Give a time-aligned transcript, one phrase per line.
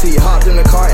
[0.00, 0.18] GT.
[0.18, 0.89] Hopped in the car,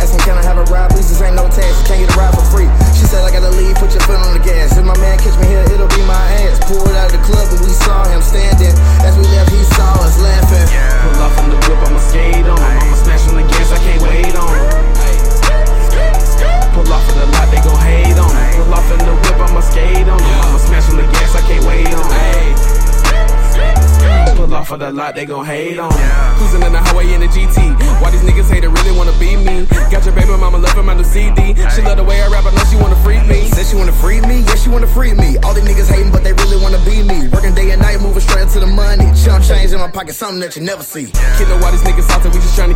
[24.77, 26.37] Of the lot, they gon' hate on 'em.
[26.37, 27.73] Cruising in the highway in the GT.
[28.03, 29.65] Why these niggas hate it, really wanna be me?
[29.91, 31.57] Got your baby mama loving my new CD.
[31.75, 33.49] She love the way I rap, I know she wanna free me.
[33.57, 35.39] Said she wanna free me, yeah, she wanna free me.
[35.45, 37.27] All these niggas hating, but they really wanna be me.
[37.33, 39.09] Working day and night, moving straight to the money.
[39.25, 41.07] Chump change in my pocket, something that you never see.
[41.39, 42.76] Kid know why these niggas out there, we just tryna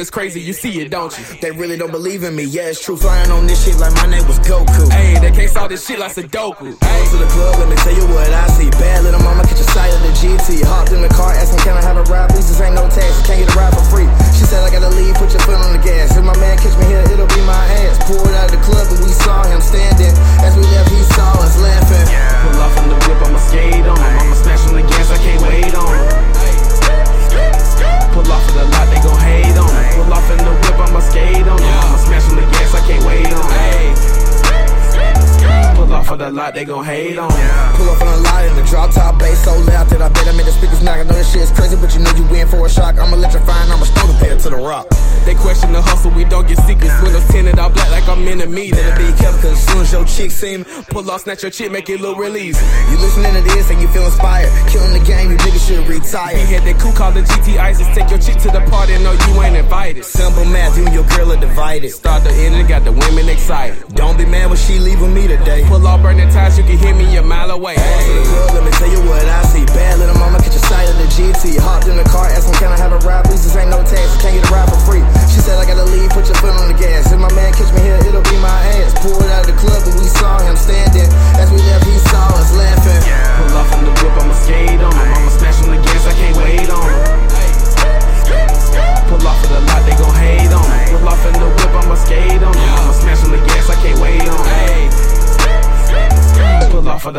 [0.00, 1.24] It's crazy, you see it, don't you?
[1.44, 2.96] They really don't believe in me, yeah, it's true.
[2.96, 4.88] Flying on this shit like my name was Goku.
[4.88, 6.72] Hey, they can't solve this shit like Sudoku.
[6.72, 8.72] Go to the club, let me tell you what I see.
[8.80, 10.64] Bad little mama, catch a sight of the GT.
[10.64, 12.32] Hopped in the car, asking, can I have a ride?
[12.32, 14.08] Please, this ain't no tax, can't get a ride for free.
[14.32, 15.29] She said, I gotta leave, put
[36.30, 37.74] Pull off of the lot, they gon' hate on 'em.
[37.74, 40.28] Pull up on a lot in the drop top bass so loud that I bet
[40.28, 40.98] I made the speakers knock.
[40.98, 42.98] I know this shit is crazy, but you know you in for a shock.
[43.00, 44.86] I'm electrifying, I'm a stone compared to the rock.
[45.26, 46.94] They question the hustle, we don't get secrets.
[47.02, 48.78] Windows tinted all black like I'm in a meeting.
[48.78, 51.50] Better be careful, cause as soon as your chick see me, Pull off, snatch your
[51.50, 52.64] chick, make it look real easy.
[52.90, 54.50] you listening to this and you feel inspired.
[54.70, 56.34] Killing the game, you niggas should retire.
[56.34, 57.88] We had that cool call the GT ISIS.
[57.94, 60.04] Take your chick to the party, no, you ain't invited.
[60.04, 61.90] Simple math, you and your girl are divided.
[61.90, 63.76] Start the end and got the women excited.
[63.94, 64.99] Don't be mad when she leave
[65.50, 65.68] today.
[65.68, 67.74] Pull off, burning tires, you can hear me a mile away.
[67.74, 69.64] The club, let me tell you what I see.
[69.66, 70.99] Bad little mama, catch a sight of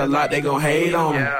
[0.04, 1.34] of lot, they gon' hate on 'em.